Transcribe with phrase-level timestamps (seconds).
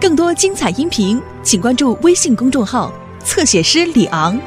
[0.00, 2.92] 更多精彩音频，请关注微信公众号
[3.24, 4.38] “侧写师李昂”。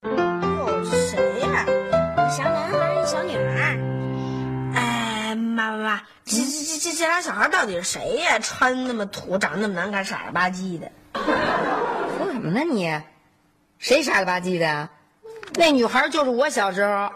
[0.00, 1.66] 哦，谁呀、
[2.30, 3.78] 小男孩，小女孩。
[4.74, 8.21] 哎，妈妈，这这这这这俩小孩到底是谁呀？
[8.38, 10.90] 穿那么土，长那么难看，傻了吧唧的。
[11.14, 13.00] 说什么呢你？
[13.78, 14.88] 谁傻了吧唧的？
[15.54, 17.10] 那女孩就是我小时候。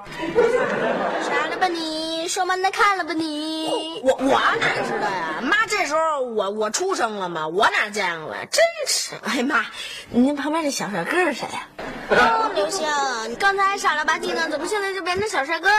[1.23, 2.29] 傻了吧你？
[2.29, 4.01] 双蛮的看了吧你？
[4.03, 5.41] 我我哪知道呀？
[5.43, 7.47] 妈，这时候我我出生了吗？
[7.47, 8.41] 我哪见过呀？
[8.51, 9.65] 真是，哎呀妈，
[10.11, 11.69] 您旁边这小帅哥是谁呀？
[12.11, 12.85] 哦，刘星，
[13.31, 15.75] 你刚才还傻了吧唧呢，怎么现在就变成小帅哥了？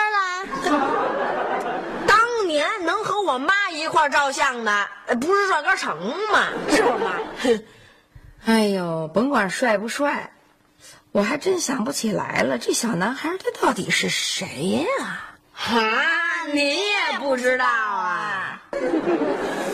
[2.59, 5.95] 当年能和我妈一块儿照相的，呃不是帅哥成
[6.31, 6.47] 吗？
[6.69, 7.11] 是不是妈？
[7.39, 7.63] 哼，
[8.45, 10.31] 哎呦，甭管帅不帅，
[11.11, 12.57] 我还真想不起来了。
[12.57, 15.19] 这小男孩他到底是谁呀、
[15.53, 18.59] 啊，你也不知道啊？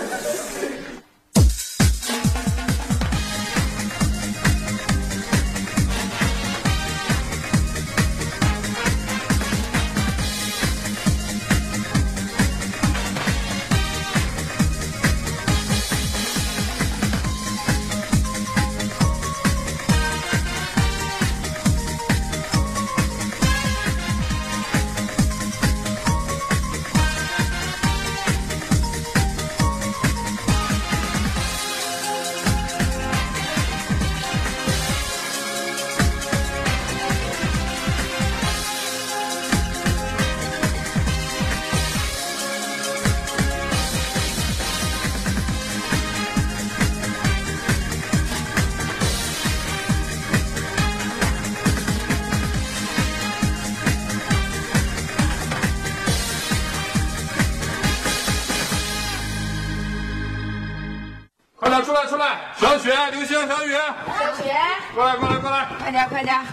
[63.26, 63.74] 小雨，
[64.20, 64.54] 小雪，
[64.94, 65.68] 过来过来过来！
[65.80, 66.46] 快点快点！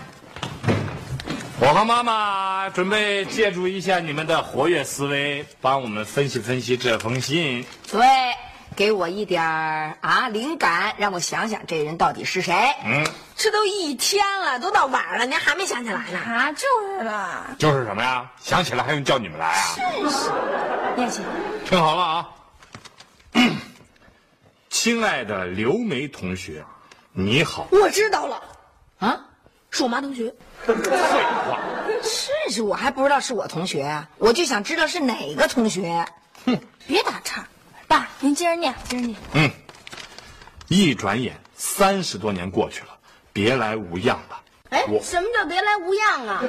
[1.59, 7.67] 我和妈妈准备借助一下你们的活跃思维，帮我们分析分析这封信。
[7.91, 8.07] 对，
[8.75, 12.55] 给我一点儿啊灵感，让我想想这人到底是谁。
[12.85, 13.05] 嗯，
[13.37, 16.19] 这都一天了，都到晚上了，您还没想起来呢？
[16.19, 16.67] 啊，就
[16.99, 17.47] 是了。
[17.59, 18.25] 就是什么呀？
[18.41, 19.65] 想起来还用叫你们来啊？
[20.97, 21.21] 念起。
[21.67, 22.29] 听好了啊！
[24.83, 26.65] 亲爱的刘梅同学，
[27.13, 27.69] 你好。
[27.71, 28.43] 我知道了，
[28.99, 29.27] 啊，
[29.69, 30.35] 是我妈同学。
[30.65, 31.61] 废话，
[32.03, 36.07] 是是，我还不知道是我同学啊，我就想知道是哪个同学。
[36.47, 37.47] 哼别打岔，
[37.89, 39.19] 爸，您接着念，接着念。
[39.35, 39.51] 嗯，
[40.69, 42.97] 一转眼三十多年过去了，
[43.35, 44.43] 别来无恙吧。
[44.71, 46.43] 哎，什么叫别来无恙啊？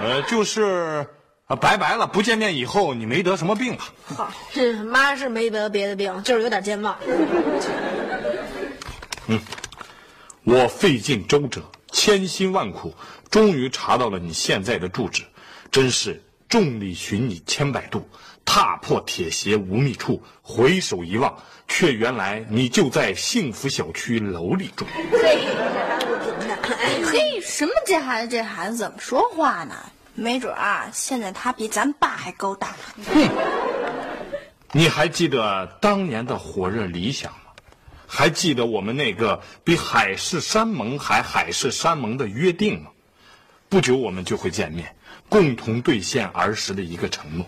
[0.00, 1.06] 呃，就是
[1.46, 2.06] 啊，拜拜了。
[2.06, 3.92] 不见面以后，你没得什么病吧？
[4.16, 6.96] 好，是妈是没得别的病，就是有点健忘。
[9.26, 9.40] 嗯
[10.44, 12.94] 我费尽周折，千辛万苦，
[13.30, 15.22] 终于查到了你现在的住址，
[15.70, 18.06] 真是众里寻你千百度，
[18.44, 21.34] 踏破铁鞋无觅处，回首一望，
[21.66, 24.84] 却原来你就在幸福小区楼里住。
[27.10, 29.74] 嘿，什么 这孩子这孩子怎么说话呢？
[30.14, 33.04] 没准啊，现在他比咱爸还高大呢。
[34.72, 37.38] 你还记得当年的火热理想吗？
[38.06, 42.90] 还记得我们那个比海誓山盟还海誓山盟的约定吗？
[43.68, 44.94] 不久我们就会见面，
[45.28, 47.44] 共同兑现儿时的一个承诺。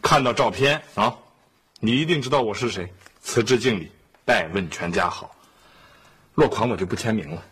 [0.00, 1.16] 看到照片啊，
[1.78, 2.92] 你一定知道我是谁。
[3.20, 3.92] 辞职敬礼，
[4.24, 5.30] 代问全家好。
[6.34, 7.42] 落款我就不签名了。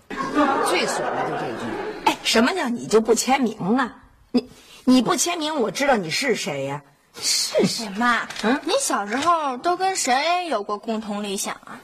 [0.67, 1.80] 最损的就这句。
[2.21, 3.97] 哎，什么叫你就不签名啊？
[4.33, 4.49] 你
[4.85, 6.83] 你不签名，我知道你是谁呀、
[7.21, 7.87] 是谁？
[7.87, 11.81] 哎妈，嗯你小时候都跟谁有过共同理想啊？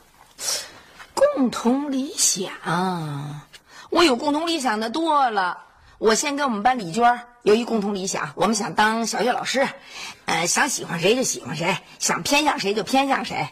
[1.14, 2.52] 共同理想，
[3.90, 5.58] 我有共同理想的多了。
[5.98, 9.66] 我先跟我们班李娟儿有一共同理想，我们想当小学老师，
[10.26, 13.48] 呃，想喜欢谁就喜欢谁，想偏向谁就偏向谁。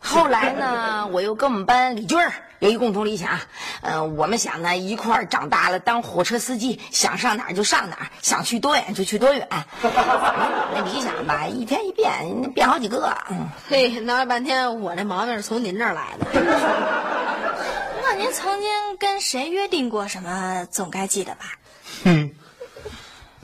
[0.00, 3.38] 后来呢，我又跟我们班李军儿有一共同理想，
[3.82, 9.46] 呃，我们想呢一块儿长大了当火车司机，想上哪儿就上哪儿，想去多远就去多远。
[9.82, 13.16] 那理想吧，一天一变，变好几个。
[13.30, 16.26] 嗯，嘿，闹了半天，我这毛病是从您这儿来的。
[18.02, 18.68] 那您曾经
[18.98, 20.66] 跟谁约定过什么？
[20.70, 21.44] 总该记得吧？
[22.04, 22.30] 哼，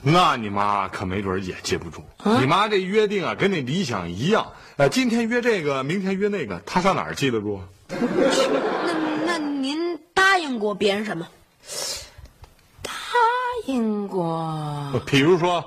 [0.01, 2.03] 那你妈可没准儿也记不住。
[2.39, 4.51] 你妈这约定啊，跟那理想一样。
[4.75, 7.61] 呃，今天约这个，明天约那个，她上哪儿记得住？
[10.35, 11.25] 答应过别人什么？
[12.81, 12.91] 答
[13.67, 14.91] 应过。
[15.05, 15.63] 比如说，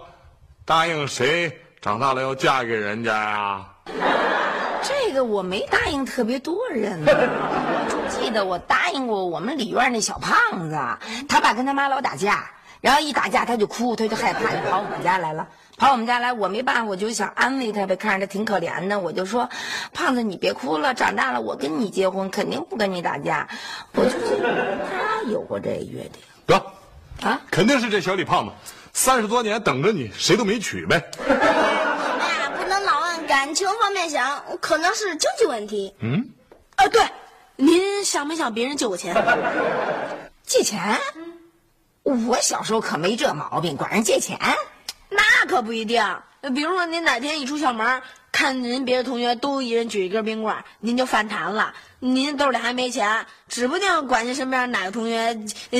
[0.66, 3.66] 答应谁长大了要嫁给人家呀？
[4.82, 10.78] 这个我没答应特别多人呢，我就记得我答应过我们里院那小胖子，
[11.26, 12.44] 他爸跟他妈老打架，
[12.82, 15.48] 然后一打架他就哭，他就害怕，就跑我们家来了。
[15.78, 19.48] 跑我们家来，我没办法，我就想安慰他呗，看着他挺可怜的，我就说
[19.94, 23.48] ：“胖子，你别哭了，长大了我跟你结婚，肯定不跟你打架。”
[23.94, 26.20] 我就记得他有过这约定。
[26.46, 26.56] 得，
[27.22, 28.52] 啊，肯定是这小李胖子，
[28.92, 31.00] 三十多年等着你，谁都没娶呗。
[31.16, 35.94] 我们呀，不能老按感情方面想，可能是经济问题。
[36.00, 36.28] 嗯，
[36.74, 37.02] 啊，对，
[37.54, 39.14] 您想没想别人借我钱？
[40.44, 40.98] 借钱？
[42.02, 44.36] 我小时候可没这毛病，管人借钱。
[45.40, 46.02] 那可不一定。
[46.54, 48.02] 比如说，您哪天一出校门，
[48.32, 51.74] 看您别的同学都一人举一根冰棍，您就反馋了。
[52.00, 55.34] 您兜里还没钱，指不定管您身边哪个同学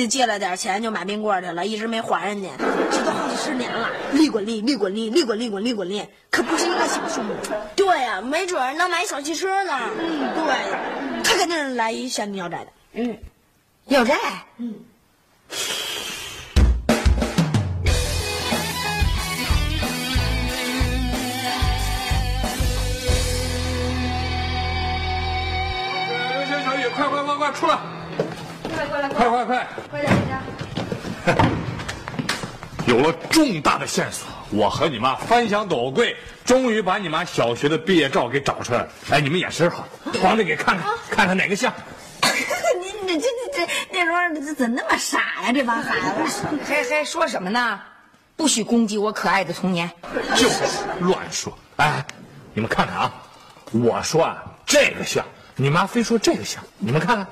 [0.07, 2.49] 借了点钱就买冰棍去了，一直没还人家。
[2.91, 7.33] 这都好几十年了，利滚利，利滚利，利滚利滚利滚利，可不是一个小数目。
[7.75, 9.77] 对呀、没准能买一小汽车呢。
[9.97, 12.67] 嗯，对，他肯定是来一向您要债的。
[12.93, 13.17] 嗯，
[13.85, 14.15] 要债？
[15.49, 15.98] 小
[26.99, 27.77] 快快快快出来！
[28.75, 29.67] 快快来，快快快！
[29.89, 30.11] 快点，
[32.85, 36.13] 有了重大的线索，我和你妈翻箱倒柜，
[36.43, 38.89] 终于把你妈小学的毕业照给找出来了。
[39.11, 39.87] 哎，你们眼神好，
[40.21, 41.73] 皇帝给看看，看看哪个像。
[42.81, 45.53] 你你这这这这时候这怎么那么傻呀？
[45.53, 47.79] 这帮孩子 还还说什么呢？
[48.35, 49.89] 不许攻击我可爱的童年！
[50.35, 50.63] 就是
[50.99, 51.57] 乱说。
[51.77, 52.05] 哎，
[52.53, 53.13] 你们看看啊，
[53.71, 55.25] 我说啊这个像，
[55.61, 57.27] 你妈非说这个像，你们看看。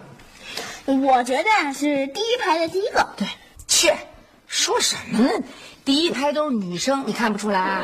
[0.85, 3.07] 我觉得呀是第一排的第一个。
[3.15, 3.25] 对，
[3.67, 3.97] 切
[4.47, 5.29] 说什么呢？
[5.85, 7.83] 第一排都是女生，你看不出来啊？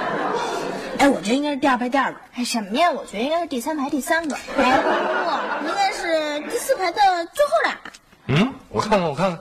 [1.00, 2.20] 哎，我觉得应该是第二排第二个。
[2.34, 2.92] 哎，什么呀？
[2.92, 4.36] 我觉得应该是第三排第三个。
[4.58, 7.00] 哎，不，应该是第四排的
[7.34, 7.80] 最后俩。
[8.28, 9.40] 嗯，我看看，我看看。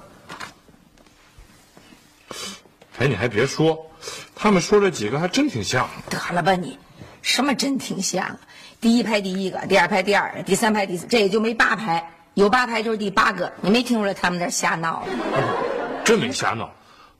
[2.98, 3.90] 哎，你还别说，
[4.36, 5.90] 他们说这几个还真挺像。
[6.08, 6.78] 得了吧你，
[7.22, 8.38] 什么真挺像啊？
[8.80, 13.52] 第一排第一个，第二排第二个，第三排第四，这也就没八排，有八排就是第八个。
[13.60, 15.06] 你没听出来他们在瞎闹？
[16.04, 16.70] 真没瞎闹。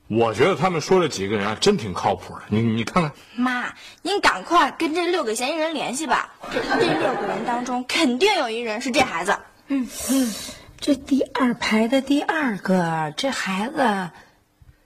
[0.09, 2.41] 我觉得他们说这几个人啊，真挺靠谱的。
[2.49, 6.33] 你你看看，妈，您赶快跟这六个嫌疑人联系吧。
[6.51, 9.37] 这六个人当中，肯定有一人是这孩子。
[9.67, 10.33] 嗯嗯
[10.79, 14.09] 这第二排的第二个，这孩子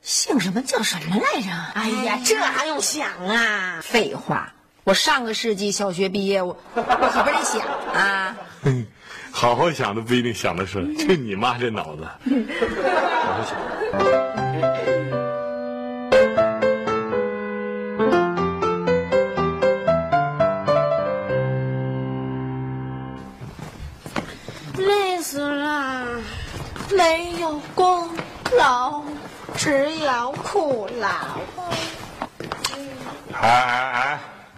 [0.03, 1.49] 姓什么叫什么来着？
[1.73, 3.79] 哎呀，这还用想啊？
[3.81, 4.53] 废话，
[4.87, 7.61] 我上个世纪小学毕业，我我可不得想
[7.93, 8.33] 啊。
[9.31, 10.85] 好好想都不一定想得出来。
[10.95, 12.07] 就你妈这脑子，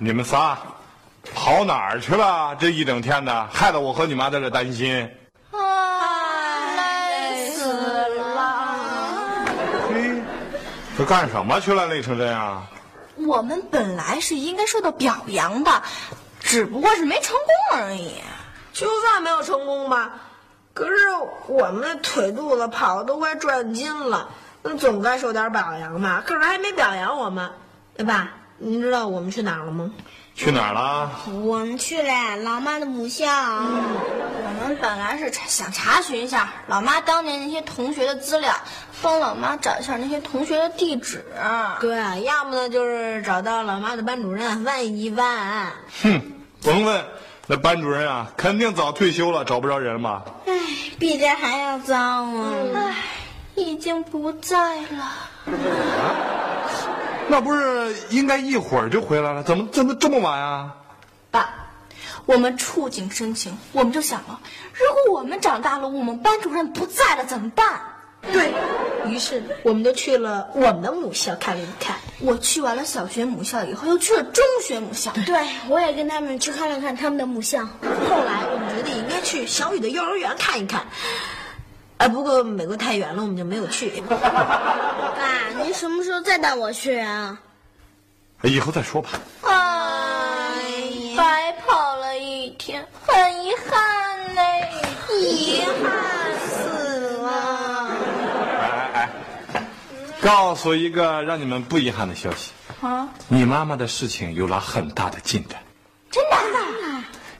[0.01, 0.57] 你们仨
[1.35, 2.55] 跑哪儿去了？
[2.57, 5.11] 这一整天的，害得我和你妈在这担心。
[5.51, 5.57] 啊，
[6.77, 9.45] 累死了。
[9.89, 10.21] 嘿，
[10.97, 11.85] 这干什么去了？
[11.87, 12.65] 累成这样？
[13.17, 15.83] 我们本来是应该受到表扬的，
[16.39, 18.13] 只不过是没成功而已。
[18.71, 20.11] 就算没有成功吧，
[20.73, 20.93] 可是
[21.47, 24.29] 我们的腿肚子跑的都快转筋了，
[24.63, 26.23] 那总该受点表扬吧？
[26.25, 27.51] 可是还没表扬我们，
[27.97, 28.29] 对吧？
[28.59, 29.91] 您知道我们去哪儿了吗？
[30.35, 31.09] 去哪儿了？
[31.43, 33.25] 我们去了老妈的母校。
[33.27, 38.53] 我们本来是查想查询一下老妈当年那些同学的资料，
[39.01, 41.25] 帮老妈找一下那些同学的地址。
[41.79, 45.25] 对，啊要么呢就是找到老妈的班主任问一问。
[46.03, 46.21] 哼，
[46.63, 47.03] 甭问，
[47.47, 50.23] 那班主任啊，肯定早退休了，找不着人了吧。
[50.45, 50.53] 唉，
[50.99, 52.53] 比这还要糟啊！
[52.75, 52.95] 唉，
[53.55, 55.11] 已经不在了。
[57.29, 59.43] 那不是应该一会儿就回来了？
[59.43, 60.75] 怎么怎么这么晚啊？
[61.29, 61.53] 爸，
[62.25, 64.39] 我们触景生情，我们就想了，
[64.73, 67.81] 如果我们长大了，我们班主任不在了怎么办？
[68.33, 68.51] 对
[69.05, 71.95] 于是，我们就去了我们的母校看了一看。
[72.19, 75.09] 我去完了小学母校以后，又去了中学母校。
[75.25, 77.63] 对，我也跟他们去看了看他们的母校。
[77.63, 80.85] 后来我们决定应该去小雨的幼儿园看一看。
[81.99, 84.01] 哎不过美国太远了我们就没有去。
[84.09, 87.37] 爸您什么时候再带我去啊？
[88.43, 89.09] 以后再说吧。
[89.43, 89.51] 哎
[91.13, 94.69] 呀白跑了一天很遗憾嘞
[95.19, 97.89] 遗憾死了
[98.93, 99.09] 哎
[99.53, 99.65] 哎
[100.21, 102.51] 告诉一个让你们不遗憾的消息
[102.81, 103.09] 啊？
[103.27, 105.61] 你妈妈的事情有了很大的进展。
[106.09, 106.37] 真的？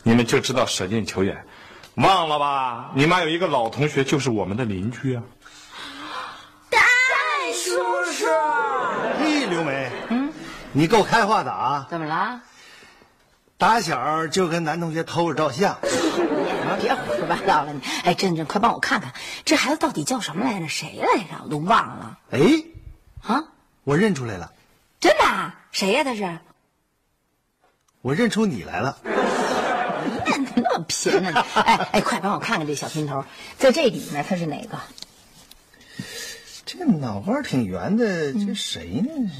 [0.03, 1.45] 你们就知道舍近求远
[1.99, 2.91] 忘了吧？
[2.95, 5.23] 你妈有一个老同学，就是我们的邻居啊。
[6.69, 6.79] 戴
[7.53, 7.71] 叔
[8.11, 8.25] 叔，
[9.19, 10.31] 嘿，刘梅，嗯，
[10.71, 11.87] 你够开化的啊！
[11.89, 12.41] 怎么了？
[13.57, 15.77] 打小就跟男同学偷着照相。
[16.79, 17.73] 别胡说八道了！
[17.73, 19.11] 你哎，真真，快帮我看看
[19.43, 20.69] 这孩子到底叫什么来着？
[20.69, 21.43] 谁来着？
[21.43, 22.17] 我都忘了。
[22.31, 22.39] 哎，
[23.27, 23.43] 啊，
[23.83, 24.53] 我认出来了。
[25.01, 25.51] 真的？
[25.71, 26.03] 谁呀？
[26.05, 26.39] 他是？
[28.01, 28.97] 我认出你来了。
[30.89, 31.63] 你怎么那么贫呢？
[31.63, 33.23] 哎哎，快帮我看看这小平头，
[33.57, 34.77] 在这里面他是哪个？
[36.65, 39.31] 这脑瓜挺圆的，这谁呢？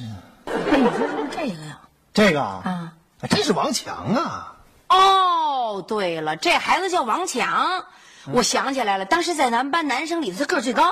[0.46, 1.80] 哎，你说是不是这个呀？
[2.14, 2.94] 这个啊，
[3.30, 4.56] 这是王强啊。
[4.90, 7.84] 哦，对了，这孩子叫王强，
[8.32, 10.92] 我想起来了，当时在咱们班男生里头，他个儿最高。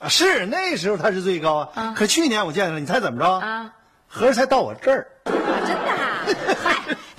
[0.00, 1.94] 啊，是那时候他是最高啊。
[1.96, 3.72] 可去年我见了，你猜怎么着啊？
[4.08, 5.06] 合着才到我这儿。
[5.24, 6.56] 真的？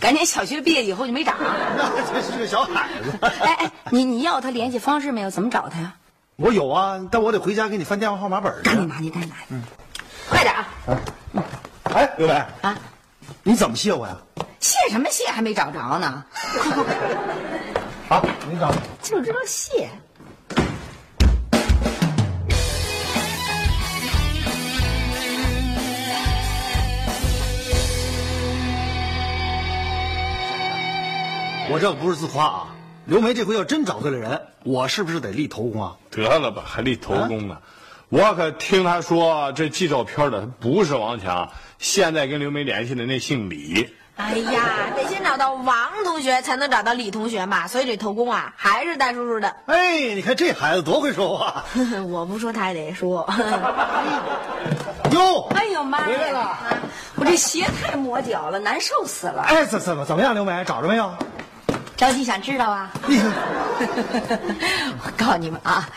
[0.03, 1.37] 嗨，赶紧小学毕业以后就没长。
[1.39, 3.17] 那这是个小孩子。
[3.21, 5.29] 哎哎，你你要他联系方式没有？
[5.31, 5.93] 怎么找他呀？
[6.35, 8.53] 我有啊，但我得回家给你翻电话号码本。
[8.63, 9.35] 赶紧拿，你赶紧拿。
[9.47, 9.63] 嗯，
[10.29, 10.67] 快点啊。
[11.83, 12.77] 哎，刘梅啊，
[13.43, 14.17] 你怎么谢我呀？
[14.59, 15.25] 谢什么谢？
[15.27, 16.21] 还没找着呢。
[18.09, 18.69] 好，你找。
[19.01, 19.89] 就知道谢。
[31.71, 32.67] 我这不是自夸啊，
[33.05, 35.95] 刘梅这回要真找对了人，我是不是得立头功啊？
[36.11, 37.57] 得了吧，还立头功呢？
[38.09, 43.95] 我可听他说，这寄照片的不是王强，现在跟刘梅联系的那姓李。
[44.15, 47.67] 哎呀，得先找到王同学，才能找到李同学嘛。
[47.67, 49.55] 所以这头功啊，还是戴叔叔的。
[49.65, 51.63] 哎，你看这孩子多会说话。
[52.09, 53.27] 我不说他也得说。
[55.11, 56.05] 哟，哎呦妈呀！
[56.05, 56.57] 回来了，
[57.15, 59.41] 我这鞋太磨脚了，难受死了。
[59.43, 61.11] 哎，怎怎么怎么样，刘梅找着没有？
[61.95, 62.91] 着急想知道啊？
[65.05, 65.87] 我告诉你们啊，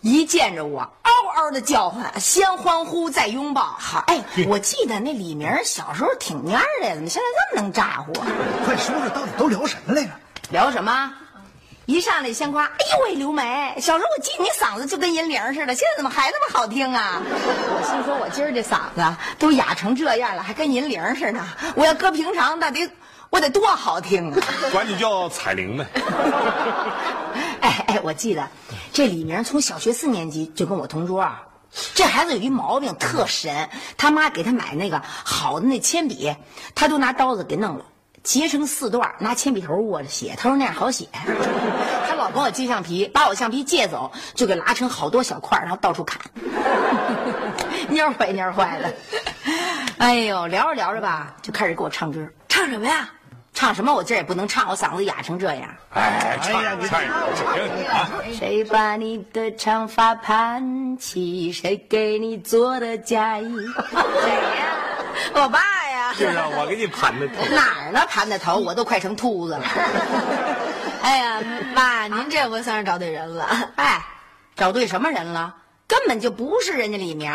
[0.00, 3.62] 一见着我，嗷嗷的叫唤，先欢呼再拥抱。
[3.62, 8.12] 好，哎，我记得那李明小时候挺蔫的，怎么现在这么能咋呼？
[8.64, 10.10] 快说说，到底都聊什么来着？
[10.50, 11.12] 聊什么？
[11.86, 17.22] 一上来先夸，哎呦喂，刘梅，小时候我记得你嗓子就跟银铃似的，现在怎么还那么好听啊？
[17.24, 21.40] 我心说，我今儿这嗓子都哑成这样了，还跟银铃似的，
[21.76, 22.90] 我要搁平常那得。
[23.30, 24.38] 我得多好听啊！
[24.72, 25.86] 管你叫彩铃呗。
[27.60, 28.48] 哎哎，我记得
[28.92, 31.28] 这李明从小学四年级就跟我同桌。
[31.94, 33.68] 这孩子有一毛病特神，
[33.98, 36.34] 他妈给他买那个好的那铅笔，
[36.74, 37.84] 他都拿刀子给弄了，
[38.22, 40.34] 截成四段，拿铅笔头握着写。
[40.38, 41.06] 他说那样好写。
[42.08, 46.18] 他老跟我借橡皮，把我橡皮借走，就给拉成好多小块，然后到处砍，
[47.90, 48.94] 蔫坏蔫坏的。
[49.98, 52.26] 哎呦，聊着聊着吧，就开始给我唱歌，
[52.56, 53.10] 唱什么呀？
[53.52, 53.94] 唱什么？
[53.94, 55.68] 我今儿也不能唱，我嗓子哑成这样。
[55.92, 58.08] 哎，唱呀，唱呀！
[58.32, 61.52] 谁把你的长发盘起？
[61.52, 63.54] 谁给你做的嫁衣？
[64.22, 64.74] 谁呀？
[65.34, 65.58] 我爸
[65.90, 66.14] 呀！
[66.14, 67.34] 是啊，我给你盘的头。
[67.54, 68.06] 哪儿呢？
[68.08, 69.62] 盘的头，我都快成秃子了。
[71.02, 71.42] 哎呀，
[71.74, 73.46] 妈，您这回算是找对人了。
[73.76, 74.02] 哎，
[74.56, 75.54] 找对什么人了？
[75.86, 77.30] 根本就不是人家李明。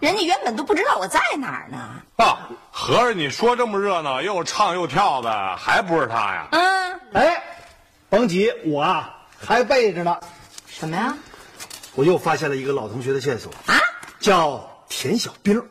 [0.00, 1.78] 人家原本都不知道我在哪儿呢。
[2.16, 6.48] 啊，合着你说这么热闹，又唱又跳的，还不是他呀？
[6.52, 7.42] 嗯，哎，
[8.08, 10.18] 甭急，我啊还背着呢。
[10.66, 11.16] 什么呀？
[11.94, 13.78] 我又发现了一个老同学的线索啊，
[14.18, 15.64] 叫田小兵。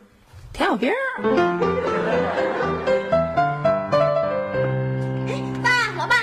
[0.52, 0.90] 田小兵。
[5.62, 6.16] 爸，老爸。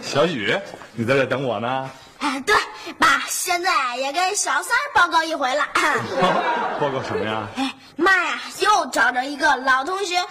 [0.00, 0.58] 小雨，
[0.94, 1.90] 你在这等我呢。
[2.18, 2.54] 啊，对，
[2.98, 5.66] 爸，现在也给小三报告一回了。
[6.78, 7.48] 报告什么呀？
[7.56, 10.22] 哎，妈呀，又找着一个老同学，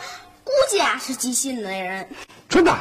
[0.45, 2.09] 估计啊是寄信的那人。
[2.47, 2.73] 真的，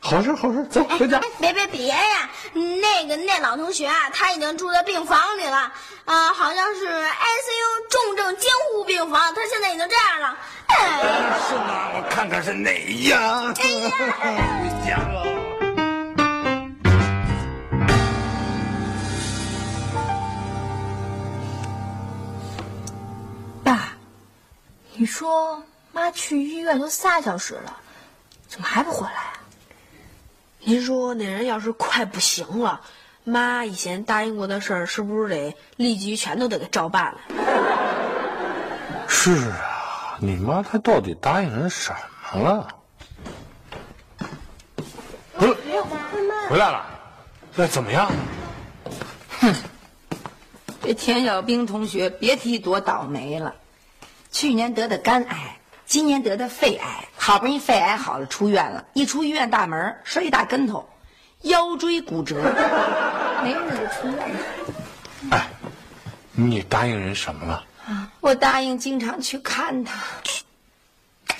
[0.00, 1.20] 好事好事，走回家。
[1.38, 5.70] 别别别呀，那个那老同学啊，他已经住在病房里了，
[6.04, 10.36] 啊，好像是 ICU 重症监护病房，他现在已经这样了。
[10.66, 11.00] 哎，
[11.48, 11.90] 是吗？
[11.94, 12.76] 我看看是哪
[13.08, 13.54] 样。
[13.54, 15.35] 哎呀， 回家了。
[24.98, 25.62] 你说
[25.92, 27.76] 妈去医院都仨小时了，
[28.48, 29.32] 怎么还不回来啊？
[30.60, 32.80] 您说那人要是快不行了，
[33.22, 37.18] 妈以前答应过的事儿，是不是得立即全都得给照办了？
[39.06, 41.94] 是啊，你妈她到底答应人什
[42.32, 42.68] 么了？
[45.34, 45.54] 回
[46.48, 46.86] 回来了，
[47.54, 48.10] 那怎么样？
[49.40, 49.54] 哼，
[50.80, 53.54] 这田小兵同学别提多倒霉了。
[54.36, 60.86] 去年得的肝癌，今年得的肺癌，好不容易肺癌好了，出院了，一出医院大门摔一大跟头，
[61.40, 62.36] 腰椎骨折，
[63.42, 64.36] 没日子出院了。
[65.30, 65.48] 哎，
[66.32, 67.64] 你答应人什么了？
[67.86, 69.98] 啊我答应经常去看他。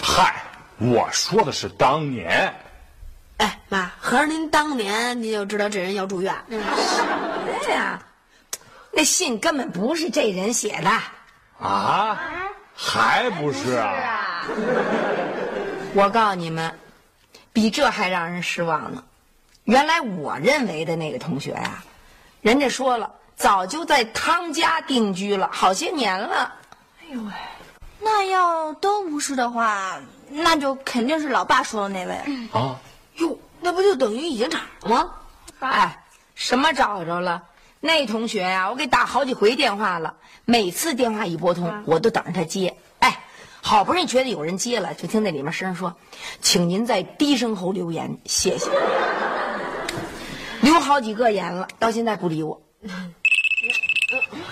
[0.02, 0.34] 嗨，
[0.78, 2.50] 我说的是当年。
[3.36, 6.34] 哎，妈，合着您当年您就知道这人要住院？
[6.48, 8.02] 什么呀，
[8.90, 10.90] 那信根本不是这人写的。
[11.62, 12.18] 啊？
[12.76, 14.45] 还不是啊？
[15.95, 16.73] 我告诉你们，
[17.52, 19.02] 比这还让人失望呢。
[19.64, 21.83] 原来我认为的那个同学呀、
[22.42, 26.54] 人家说了，早就在汤家定居了好些年了。
[27.00, 27.33] 哎呦喂
[27.99, 32.14] 那要都不是的话，那就肯定是老爸说的那位。
[32.52, 32.76] 啊？
[33.16, 35.11] 哟，那不就等于已经找着了吗？
[35.61, 36.04] 哎，
[36.35, 37.42] 什么找着了？
[37.87, 42.76] 那同学呀、我给打好几回电话了，每次电话一拨通，我都等着他接。
[42.99, 43.25] 哎，
[43.62, 45.97] 好不容易觉得有人接了，就听那里面声说
[46.43, 48.71] ：“请您在低声后留言，谢谢。
[50.62, 52.61] ”留好几个言了，到现在不理我。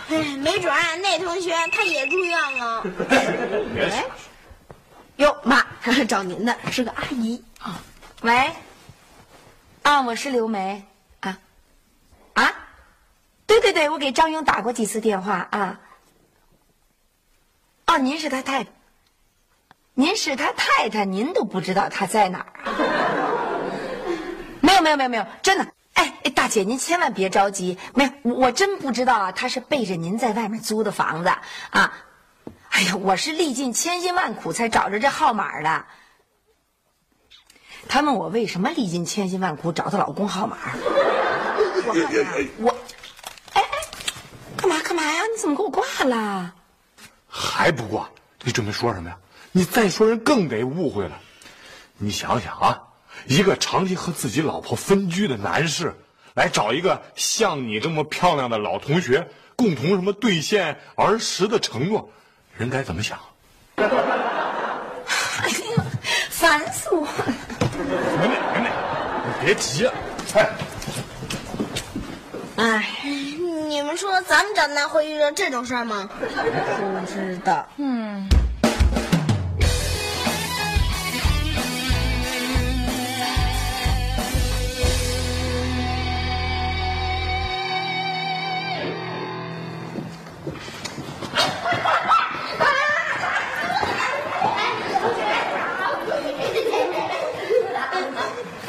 [0.08, 2.82] 哎，没准啊那同学他也住院了。
[3.74, 4.10] 别 说
[5.16, 5.64] 哟，妈，
[6.08, 7.42] 找您的是个阿姨。
[8.22, 8.50] 喂，
[9.82, 10.84] 啊，我是刘梅，
[11.20, 11.38] 啊，
[12.32, 12.52] 啊，
[13.46, 15.80] 对对对，我给张勇打过几次电话啊。
[17.86, 18.70] 哦，您是他太太，
[19.94, 22.74] 您是他太太，您都不知道他在哪儿 啊？
[24.60, 25.66] 没有没有没有没有，真的。
[25.92, 31.28] 哎哎，大姐，您千万别着急，没有，我我真不知道啊，他是背着您在外面租的房子
[31.70, 31.92] 啊。
[32.70, 35.84] 哎呀，我是历尽千辛万苦才找着这号码的。
[37.86, 42.74] 他问我为什么历尽千辛万苦找她老公号码，我告诉你啊，我，
[45.44, 46.54] 怎么给我挂了？
[47.28, 48.08] 还不挂？
[48.42, 49.16] 你准备说什么呀？
[49.52, 51.20] 你再说人更得误会了。
[51.98, 52.82] 你想想啊，
[53.26, 55.94] 一个长期和自己老婆分居的男士，
[56.32, 62.08] 来找一个像你这么漂亮的老同学，共同什么兑现儿时的承诺，
[62.56, 63.18] 人该怎么想？
[63.76, 63.84] 哎
[65.76, 65.84] 呀，
[66.30, 67.10] 烦死我了！
[69.44, 69.92] 别急啊！
[70.34, 70.50] 哎，
[72.56, 72.82] 哎，
[73.74, 76.08] 你们说咱们长大会遇到这种事儿吗？
[76.16, 76.24] 不
[77.06, 77.66] 知道。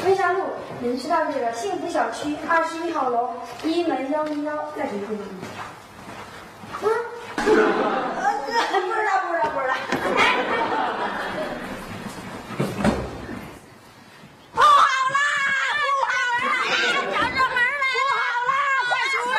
[0.04, 0.42] 微沙路，
[0.80, 3.30] 您知道这个幸福小区二十一号楼
[3.64, 5.44] 一门幺零幺在什么地方吗？
[6.72, 6.88] 啊？
[7.36, 9.76] 不知道，不知道，不知道。
[14.54, 15.18] 不好啦！
[15.76, 16.48] 不好啦！
[17.12, 17.84] 找上门来！
[17.92, 18.56] 不好啦！
[18.88, 19.38] 快出来！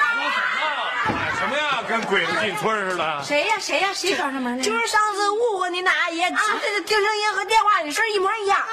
[1.40, 1.82] 什么呀？
[1.90, 2.62] 跟鬼子进村
[2.92, 3.02] 似的。
[3.24, 4.64] 谁呀谁呀谁找上门来了？
[4.64, 8.64] 就是上次误会您那阿姨，这个听声音和电话里声一模一样。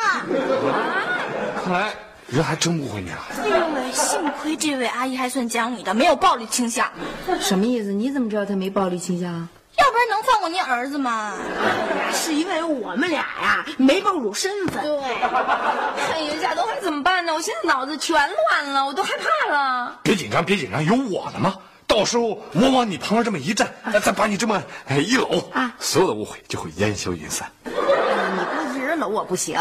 [1.64, 1.94] 看来
[2.28, 3.18] 人还真误会你了。
[3.42, 6.90] 哎呦喂，幸亏这位阿姨还算讲理的，没有暴力倾向，
[7.40, 7.92] 什么意思？
[7.92, 9.48] 你怎么知道她没暴力倾向啊？
[9.76, 11.34] 要不然能放过您儿子吗？
[12.12, 14.82] 是因为我们俩呀没暴露身份。
[14.82, 17.34] 对，哎呀，贾东还怎么办呢？
[17.34, 19.98] 我现在脑子全乱了，我都害怕了。
[20.02, 21.56] 别紧张，别紧张，有我呢吗。
[21.86, 23.68] 到时候我往你旁边这么一站，
[24.02, 27.50] 再把你这么哎一搂，所有的误会就会烟消云散。
[29.08, 29.58] 我不行，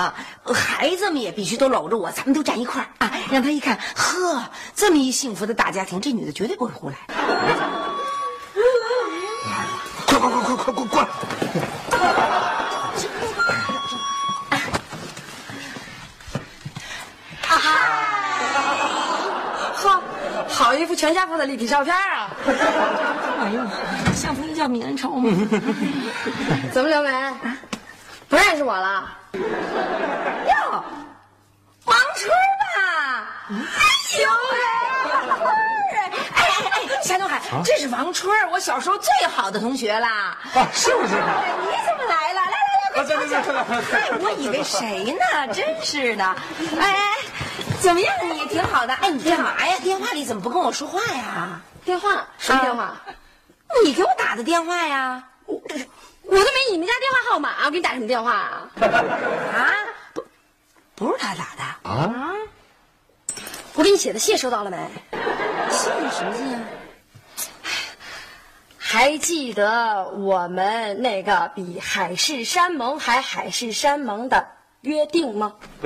[0.53, 4.43] 孩子们也必须都搂着我，咱们都站一块儿啊，让他一看，呵，
[4.75, 6.95] 这么一幸福的大家庭，这女的绝对不会胡来。
[10.08, 11.08] 快快快快快快过来！
[19.75, 20.01] 呵，
[20.47, 22.29] 好一幅全家福的立体照片啊！
[23.41, 23.62] 哎呦，
[24.15, 25.29] 相逢一笑泯恩仇嘛。
[26.71, 27.12] 怎么，刘梅，
[28.33, 29.07] 不认识我了？
[29.33, 30.83] 哟，
[31.85, 33.29] 王春吧？
[33.47, 33.53] 哎
[34.23, 34.57] 呦喂，
[35.07, 35.53] 王春儿！
[36.33, 36.41] 哎哎
[36.71, 40.35] 哎，夏东海，这是王春儿，我小时候最好的同学啦。
[40.55, 41.13] 啊，是不是？
[41.13, 42.41] 哎，你怎么来了？
[42.41, 42.57] 来来
[42.95, 45.53] 来，啊，这这这这哎，我以为谁呢？
[45.53, 46.25] 真是的。
[46.25, 47.15] 哎哎，
[47.81, 48.11] 怎么样？
[48.31, 48.95] 你挺好的。
[48.95, 49.77] 哎，你干嘛呀？
[49.83, 51.61] 电话里怎么不跟我说话呀？
[51.85, 52.25] 电话？
[52.39, 52.95] 什么电话？
[53.85, 55.23] 你给我打的电话呀？
[56.25, 58.69] 我都没你们家电话号码，我给你打什么电话啊？
[58.81, 59.73] 啊？
[60.13, 60.23] 不，
[60.95, 61.63] 不是他打的。
[61.89, 62.33] 啊？
[63.75, 64.77] 我给你写的信收到了没？
[65.69, 66.62] 信什么信啊？
[68.77, 74.47] 还还记得我们那个比海誓山盟还海誓山盟的
[74.81, 75.55] 约定吗？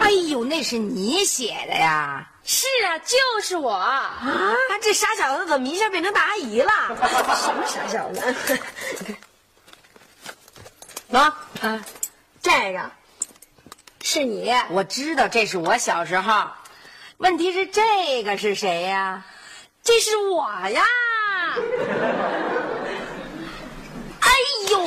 [0.00, 2.30] 哎呦，那是你写的呀？
[2.44, 4.20] 是啊，就是我啊！
[4.82, 6.72] 这傻小子怎么一下变成大阿姨了？
[7.36, 8.58] 什么傻小子？
[11.08, 11.22] 妈，
[11.60, 11.84] 啊，
[12.42, 12.90] 这个
[14.02, 16.48] 是你，我知道这是我小时候，
[17.18, 19.24] 问题是这个是谁呀？
[19.84, 20.82] 这是我呀！
[24.20, 24.30] 哎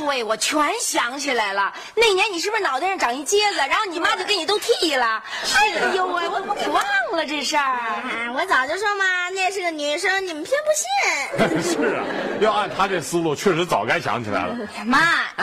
[0.05, 5.23] 我全想起来了，那年你是不是脑袋上长一疖子，然后你妈就给你都剃了？
[5.55, 7.63] 哎呦喂，我怎么给忘了这事儿？
[7.63, 11.61] 哎我早就说嘛，那是个女生，你们偏不信。
[11.73, 12.03] 是啊，
[12.41, 14.55] 要按他这思路，确实早该想起来了。
[14.85, 14.99] 妈，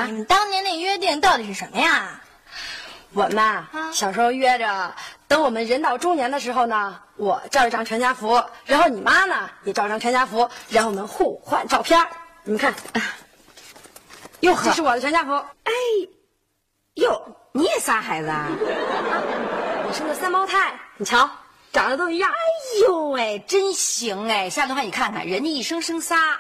[0.07, 2.21] 你们当年那约定到底是什么呀？
[3.15, 4.95] 我们啊，小时候约着，
[5.29, 12.01] 等我们人到中年的时候呢，我照一张全家福，然后你妈呢也照张全家福，然后我们互换照片
[12.45, 12.73] 你们看，
[14.43, 15.33] 哟，这是我的全家福。
[15.33, 15.73] 哎，
[16.95, 18.49] 哟，你也仨孩子啊？
[19.87, 21.31] 我生的三胞胎，你瞧，
[21.73, 22.29] 长得都一样。
[22.29, 22.37] 哎
[22.81, 24.51] 呦喂，真行哎！
[24.51, 26.37] 下头还你看看，人家一生生仨，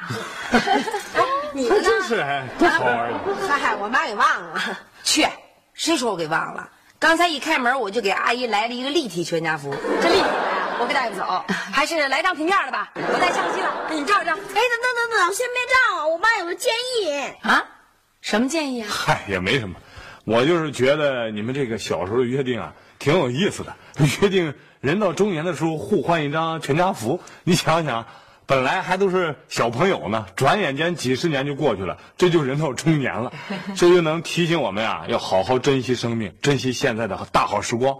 [1.54, 1.88] 你们呢？
[1.88, 3.20] 真是哎，多好玩啊！
[3.60, 4.60] 嗨，我妈给忘了。
[5.04, 5.24] 去，
[5.72, 6.68] 谁说我给忘了？
[6.98, 9.72] 刚才一开门我就给阿姨来了一个立体全家福。
[10.00, 12.90] 这立体的，我给带不走，还是来张平面的吧。
[12.96, 14.36] 我带相机了，给你照一张。
[14.36, 17.12] 哎，等等等等，先别照，我妈有个建议。
[17.42, 17.64] 啊？
[18.22, 18.88] 什么建议啊？
[18.90, 19.76] 嗨，也没什么，
[20.24, 23.76] 我就是觉得你们这个小时候的约定啊，挺有意思的。
[24.22, 28.06] 约定人到中年的时候互换一张全家福，你想想，
[28.46, 33.32] 本来还都是小朋友呢，转眼间几十年就过去了，这就人到中年了，
[33.76, 37.98] 这就能提醒我们啊，要好好珍惜生命，珍惜现在的大好时光。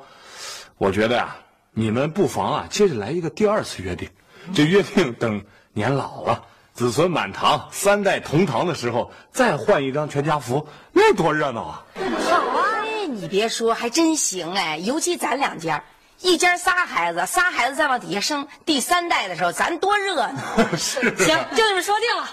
[0.79, 1.37] 我觉得呀、
[1.73, 4.09] 你们不妨啊，接着来一个第二次约定，
[4.55, 6.45] 这约定等年老了。
[6.83, 11.87] 子孙满堂、三代同堂的时候，再换一张全家福，那多热闹啊！
[12.29, 12.83] 好啊！
[13.09, 14.79] 你别说，还真行哎！
[14.79, 15.85] 尤其咱两家，
[16.23, 20.33] 一家仨孩子，仨孩子再往底下生，第三代的时候，咱多热闹！
[20.79, 22.29] 是行，就这么说定了，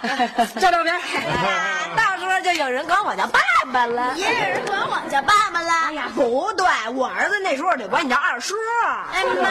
[0.61, 0.93] 照照片。
[0.95, 1.01] 啊
[1.97, 3.39] 到时候就有人管我叫爸
[3.73, 4.13] 爸了。
[4.15, 5.71] 也有人管我叫爸爸了。
[5.87, 8.53] 哎呀，不对，我儿子那时候得管你叫二叔。
[9.11, 9.49] 哎妈，那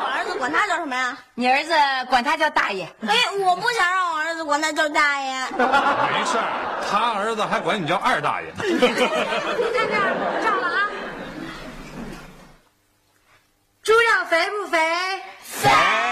[0.00, 1.18] 我儿子管他叫什么呀？
[1.34, 1.72] 你儿子
[2.08, 2.84] 管他叫大爷。
[3.06, 5.32] 哎，我不想让我儿子管他叫大爷。
[5.50, 8.62] 没事儿，他儿子还管你叫二大爷呢。
[8.62, 10.88] 你看这儿，照了啊。
[13.82, 14.78] 猪肉肥不肥？
[15.42, 16.11] 肥。